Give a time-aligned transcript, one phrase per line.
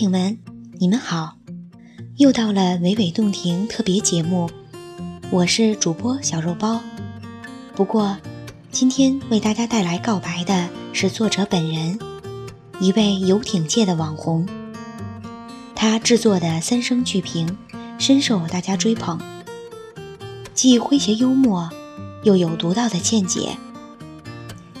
[0.00, 0.38] 听们，
[0.78, 1.36] 你们好，
[2.16, 4.50] 又到了娓娓动听特别节目，
[5.30, 6.80] 我是主播小肉包。
[7.76, 8.16] 不过，
[8.72, 11.98] 今天为大家带来告白的是作者本人，
[12.80, 14.48] 一位游艇界的网红。
[15.74, 17.58] 他制作的三声剧评
[17.98, 19.20] 深受大家追捧，
[20.54, 21.68] 既诙谐幽默，
[22.22, 23.58] 又有独到的见解。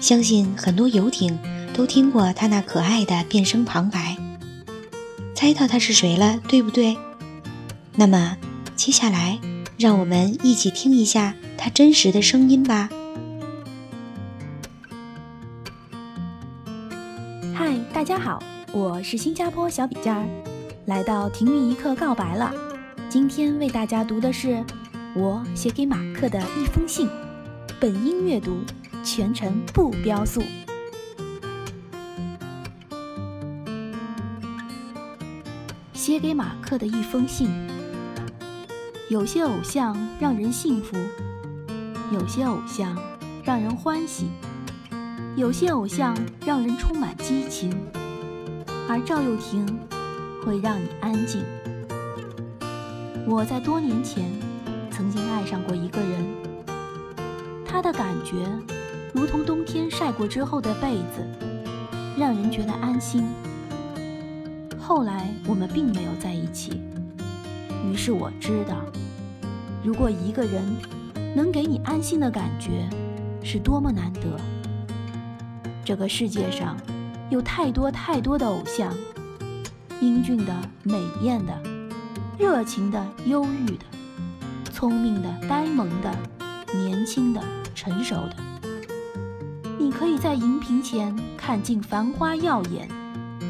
[0.00, 1.38] 相信很多游艇
[1.74, 4.16] 都听过他那可爱的变声旁白。
[5.40, 6.98] 猜到他是谁了，对不对？
[7.94, 8.36] 那么
[8.76, 9.40] 接下来，
[9.78, 12.90] 让我们一起听一下他真实的声音吧。
[17.54, 20.26] 嗨，大家好，我是新加坡小笔尖儿，
[20.84, 22.52] 来到停运一刻告白了。
[23.08, 24.62] 今天为大家读的是
[25.16, 27.08] 我写给马克的一封信，
[27.80, 28.58] 本音阅读，
[29.02, 30.42] 全程不标速。
[36.10, 37.48] 写给马克的一封信。
[39.08, 40.96] 有些偶像让人幸福，
[42.12, 43.00] 有些偶像
[43.44, 44.26] 让人欢喜，
[45.36, 46.12] 有些偶像
[46.44, 47.72] 让人充满激情，
[48.88, 49.64] 而赵又廷
[50.44, 51.44] 会让你安静。
[53.24, 54.28] 我在多年前
[54.90, 56.26] 曾经爱上过一个人，
[57.64, 58.34] 他的感觉
[59.14, 61.24] 如同冬天晒过之后的被子，
[62.18, 63.24] 让人觉得安心。
[64.90, 66.82] 后来我们并没有在一起，
[67.86, 68.74] 于是我知道，
[69.84, 70.64] 如果一个人
[71.32, 72.90] 能给你安心的感觉，
[73.40, 74.36] 是多么难得。
[75.84, 76.76] 这个世界上
[77.30, 78.92] 有太多太多的偶像，
[80.00, 81.56] 英俊的、美艳的、
[82.36, 83.84] 热情的、忧郁的、
[84.72, 86.12] 聪明的、呆萌的、
[86.74, 87.40] 年轻的、
[87.76, 88.36] 成熟的。
[89.78, 92.88] 你可以在荧屏前看尽繁花耀眼。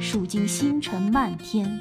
[0.00, 1.78] 数尽星辰漫天，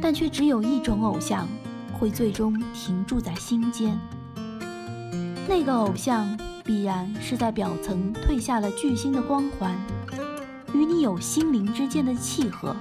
[0.00, 1.48] 但却只有一种偶像
[1.92, 3.98] 会最终停驻在心间。
[5.48, 6.26] 那个偶像
[6.64, 9.74] 必然是在表层褪下了巨星的光环，
[10.72, 12.74] 与你有心灵之间的契合；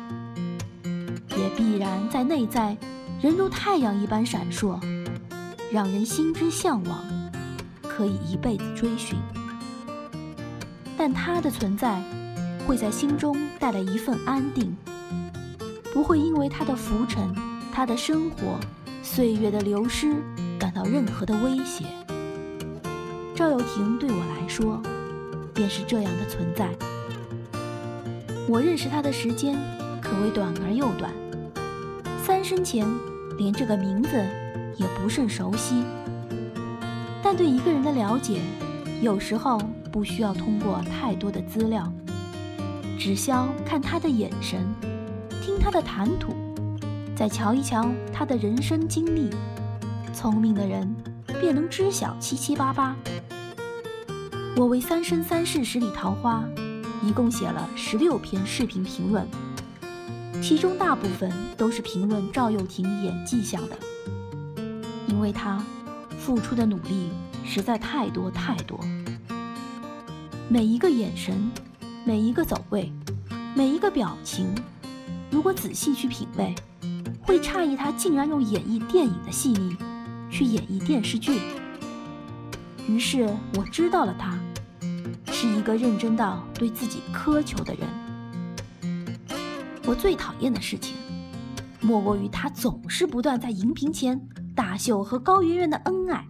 [0.84, 2.78] 也必然在内在
[3.22, 4.80] 人如太阳一般闪烁，
[5.72, 7.00] 让人心之向往，
[7.82, 9.18] 可以一辈子追寻。
[10.98, 12.02] 但他的存在。
[12.66, 14.76] 会在心中带来一份安定，
[15.94, 17.34] 不会因为他的浮沉、
[17.72, 18.60] 他的生活、
[19.02, 20.22] 岁月的流失
[20.60, 21.86] 感到任何的威胁。
[23.34, 24.82] 赵又廷对我来说，
[25.54, 26.72] 便是这样的存在。
[28.50, 29.58] 我认识他的时间
[30.02, 31.10] 可谓短而又短，
[32.22, 32.86] 三生前
[33.38, 34.10] 连这个名字
[34.76, 35.86] 也不甚熟悉。
[37.24, 38.42] 但对一个人的了解，
[39.02, 39.58] 有时候
[39.90, 41.90] 不需要通过太多的资料。
[43.06, 44.66] 只消看他的眼神，
[45.42, 46.34] 听他的谈吐，
[47.14, 49.30] 再瞧一瞧他的人生经历，
[50.14, 50.96] 聪明的人
[51.42, 52.96] 便能知晓七七八八。
[54.56, 56.46] 我为《三生三世十里桃花》
[57.06, 59.28] 一共写了十六篇视频评论，
[60.42, 63.78] 其中大部分都是评论赵又廷演技向的，
[65.08, 65.62] 因为他
[66.18, 67.10] 付出的努力
[67.44, 68.80] 实在太多太多，
[70.48, 71.52] 每一个眼神。
[72.06, 72.92] 每一个走位，
[73.56, 74.54] 每一个表情，
[75.32, 76.54] 如果仔细去品味，
[77.22, 79.78] 会诧异他竟然用演绎电影的细腻
[80.30, 81.40] 去演绎电视剧。
[82.90, 84.38] 于是我知道了，他
[85.32, 87.88] 是一个认真到对自己苛求的人。
[89.86, 90.98] 我最讨厌的事情，
[91.80, 94.20] 莫过于他总是不断在荧屏前
[94.54, 96.28] 大秀和高圆圆的恩爱。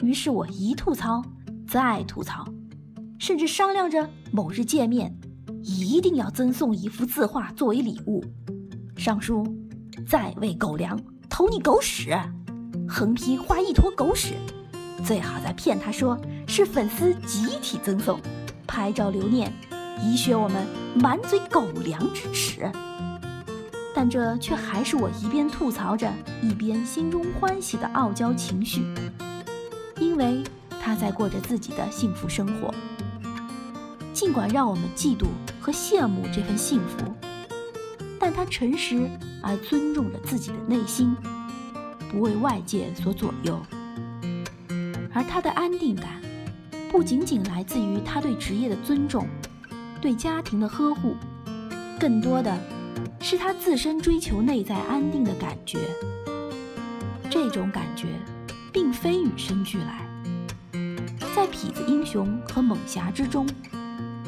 [0.00, 1.22] 于是我一吐槽，
[1.68, 2.44] 再吐槽。
[3.18, 5.16] 甚至商量着某日见面，
[5.62, 8.22] 一定要赠送一幅字画作为礼物。
[8.94, 9.42] 上书
[10.06, 11.00] ：“再喂狗粮，
[11.30, 12.14] 投你狗屎。”
[12.86, 14.34] 横批：“画一坨狗屎。”
[15.02, 18.20] 最好再骗他说是粉丝集体赠送，
[18.66, 19.50] 拍照留念，
[20.02, 20.66] 以雪我们
[21.00, 22.70] 满嘴狗粮之耻。
[23.94, 26.12] 但这却还是我一边吐槽着，
[26.42, 28.84] 一边心中欢喜的傲娇情绪，
[29.98, 30.44] 因为
[30.78, 32.74] 他在过着自己的幸福生活。
[34.16, 35.26] 尽管让我们嫉妒
[35.60, 37.14] 和羡慕这份幸福，
[38.18, 39.06] 但他诚实
[39.42, 41.14] 而尊重着自己的内心，
[42.10, 43.60] 不为外界所左右。
[45.12, 46.18] 而他的安定感，
[46.90, 49.28] 不仅仅来自于他对职业的尊重，
[50.00, 51.14] 对家庭的呵护，
[52.00, 52.58] 更多的
[53.20, 55.78] 是他自身追求内在安定的感觉。
[57.28, 58.06] 这种感觉，
[58.72, 60.08] 并非与生俱来，
[61.34, 63.46] 在痞子英雄和猛侠之中。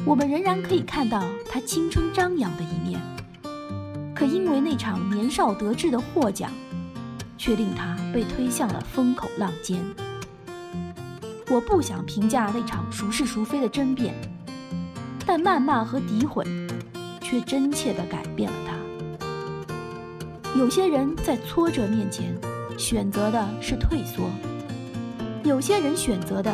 [0.09, 2.99] 我们仍然可以看到他青春张扬的一面，
[4.15, 6.49] 可因为那场年少得志的获奖，
[7.37, 9.79] 却令他被推向了风口浪尖。
[11.47, 14.15] 我不想评价那场孰是孰非的争辩，
[15.27, 16.43] 但谩骂和诋毁，
[17.21, 18.73] 却真切地改变了他。
[20.57, 22.35] 有些人在挫折面前，
[22.79, 24.23] 选择的是退缩；
[25.43, 26.51] 有些人选择的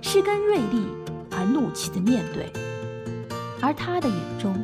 [0.00, 0.86] 是跟锐利
[1.32, 2.48] 而怒气的面对，
[3.64, 4.54] 而他的眼中，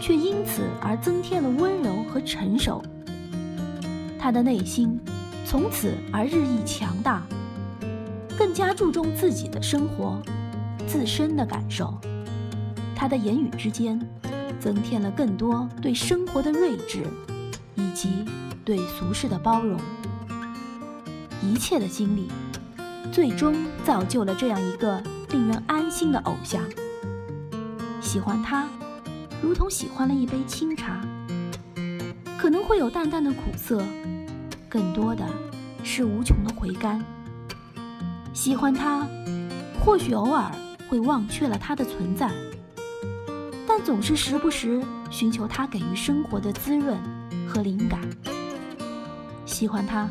[0.00, 2.80] 却因此而增添了温柔和成熟。
[4.16, 5.00] 他的内心，
[5.44, 7.26] 从此而日益强大。
[8.38, 10.22] 更加注重自己的生活，
[10.86, 11.92] 自身的感受。
[12.94, 14.00] 他的言语之间，
[14.60, 17.02] 增添了更多对生活的睿智，
[17.74, 18.24] 以及
[18.64, 19.76] 对俗世的包容。
[21.42, 22.28] 一切的经历，
[23.10, 26.62] 最终造就了这样一个令人安心的偶像。
[28.14, 28.68] 喜欢他，
[29.42, 31.00] 如同喜欢了一杯清茶，
[32.38, 33.84] 可能会有淡淡的苦涩，
[34.68, 35.26] 更多的
[35.82, 37.04] 是无穷的回甘。
[38.32, 39.04] 喜欢他，
[39.80, 40.48] 或许偶尔
[40.88, 42.30] 会忘却了他的存在，
[43.66, 46.96] 但总是时不时寻求他给予生活的滋润
[47.48, 48.00] 和灵感。
[49.44, 50.08] 喜欢他，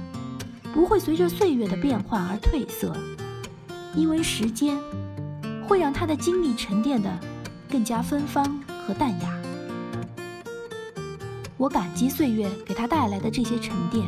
[0.73, 2.93] 不会随着岁月的变化而褪色，
[3.95, 4.77] 因为时间
[5.65, 7.09] 会让他的经历沉淀的
[7.73, 8.45] 更加芬芳
[8.85, 9.35] 和淡雅。
[11.57, 14.05] 我感激岁月给他带来的这些沉淀，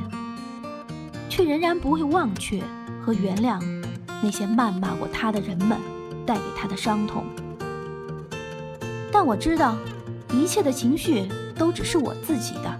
[1.27, 2.61] 却仍然不会忘却
[3.03, 3.59] 和原谅。
[4.21, 5.79] 那些谩骂过他的人们
[6.27, 7.23] 带给他的伤痛，
[9.11, 9.75] 但我知道，
[10.31, 11.27] 一切的情绪
[11.57, 12.79] 都只是我自己的。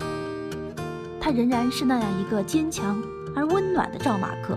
[1.20, 3.02] 他仍然是那样一个坚强
[3.36, 4.56] 而温暖的赵马克。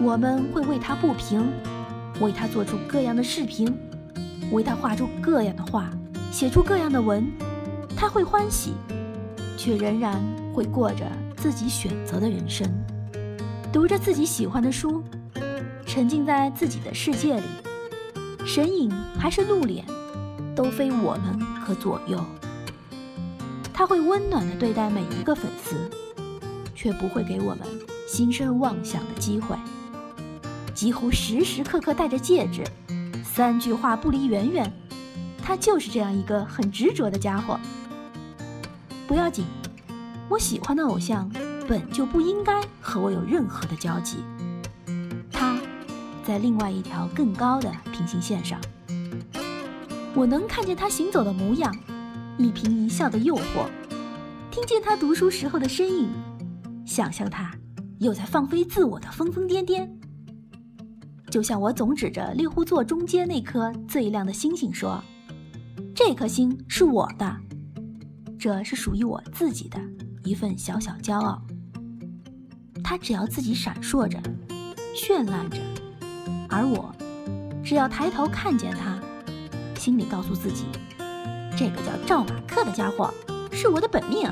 [0.00, 1.46] 我们会为他不平，
[2.18, 3.78] 为他做出各样的视频，
[4.52, 5.90] 为他画出各样的画，
[6.30, 7.26] 写出各样的文。
[7.96, 8.74] 他会欢喜，
[9.56, 10.20] 却仍然
[10.52, 12.66] 会过着自己选择的人生，
[13.72, 15.02] 读着自己喜欢的书。
[15.86, 17.46] 沉浸在自己的世界里，
[18.44, 19.84] 神隐还是露脸，
[20.54, 22.22] 都非我们可左右。
[23.72, 25.76] 他会温暖地对待每一个粉丝，
[26.74, 27.60] 却不会给我们
[28.06, 29.56] 心生妄想的机会。
[30.74, 32.62] 几乎时时刻刻戴着戒指，
[33.36, 34.72] 三句话不离远远。
[35.42, 37.60] 他就是这样一个很执着的家伙。
[39.06, 39.44] 不要紧，
[40.26, 41.30] 我喜欢的偶像
[41.68, 44.24] 本就不应该和我有任何的交集。
[45.30, 45.54] 他
[46.24, 48.58] 在另外一条更高的平行线上，
[50.14, 51.76] 我能看见他行走的模样，
[52.38, 53.66] 一颦一笑的诱惑，
[54.50, 56.08] 听见他读书时候的身影，
[56.86, 57.52] 想象他
[57.98, 59.86] 又在放飞自我的疯疯癫癫。
[61.36, 64.98] 就像我总指着猎户座中间那颗最亮的星星说
[65.94, 67.36] ：“这颗星是我的，
[68.38, 69.78] 这是属于我自己的
[70.24, 71.42] 一份小小骄傲。”
[72.82, 74.18] 它只要自己闪烁着，
[74.94, 75.58] 绚烂着。
[76.48, 76.90] 而我，
[77.62, 78.98] 只要抬头看见他，
[79.78, 80.64] 心里告诉自己，
[81.54, 83.12] 这个叫赵马克的家伙
[83.52, 84.26] 是我的本命，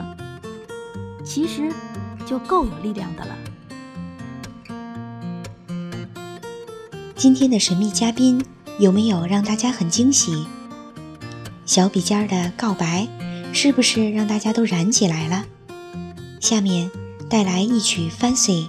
[1.22, 1.70] 其实
[2.24, 3.36] 就够有力量的了。
[7.16, 8.44] 今天的神秘嘉宾
[8.78, 10.46] 有没有让大家很惊喜？
[11.64, 13.06] 小笔尖儿的告白
[13.52, 15.44] 是不是让大家都燃起来了？
[16.40, 16.90] 下面
[17.30, 18.68] 带来一曲《Fancy》，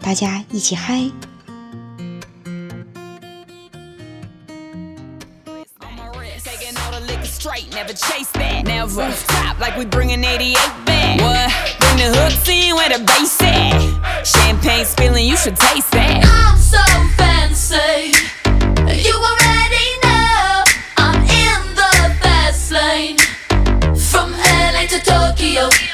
[0.00, 1.08] 大家一起嗨
[7.24, 8.64] ！straight, never chase that.
[8.64, 11.20] Never stop like we bringing 88 back.
[11.20, 11.50] What?
[11.78, 14.26] Bring the hooks in where the bass at.
[14.26, 16.24] Champagne spilling, you should taste that.
[16.24, 16.80] I'm so
[17.74, 18.14] You already
[20.04, 20.64] know
[20.96, 23.18] I'm in the fast lane.
[23.96, 25.93] From LA to Tokyo.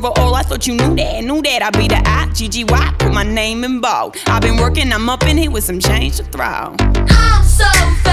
[0.00, 1.62] That over all, I thought you knew that, knew that.
[1.62, 4.16] I'd be the I, G-G-Y, put my name in bold.
[4.26, 6.74] I've been working, I'm up in here with some change to throw.
[6.78, 8.07] I'm so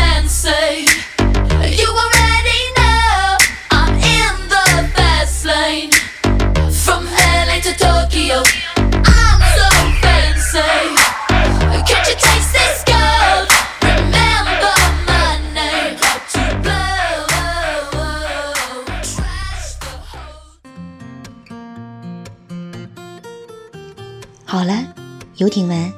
[25.38, 25.92] 游艇们，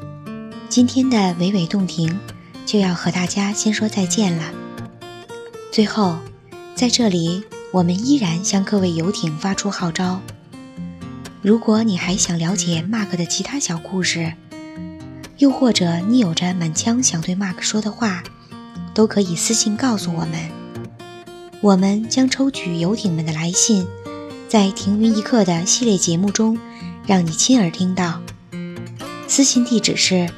[0.68, 2.20] 今天的娓娓动听
[2.66, 4.52] 就要和大家先说再见了。
[5.72, 6.18] 最后，
[6.74, 10.22] 在这里，我们依然向各位游艇发出号召：
[11.44, 14.34] 如果你还想了解 Mark 的其他小故事，
[15.38, 18.24] 又或者你有着满腔想对 Mark 说的话，
[18.96, 20.50] 都可以私信告诉我们。
[21.62, 23.86] 我们将抽取游艇们的来信，
[24.50, 26.58] 在“停云一刻”的系列节目中，
[27.06, 28.20] 让你亲耳听到。
[29.28, 30.30] 私信地址是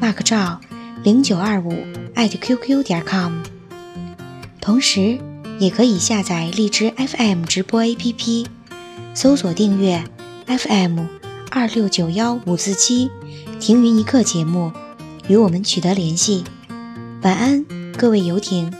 [0.00, 0.60] mark 赵
[1.02, 1.72] 零九二五
[2.14, 3.42] @qq 点 com。
[4.60, 5.18] 同时，
[5.58, 8.46] 也可以下载荔枝 FM 直播 APP，
[9.14, 10.02] 搜索订阅
[10.46, 11.00] FM
[11.50, 13.10] 二六九幺五四七
[13.58, 14.72] 停云一刻节目，
[15.28, 16.44] 与我们取得联系。
[17.22, 17.64] 晚安，
[17.98, 18.72] 各位游艇。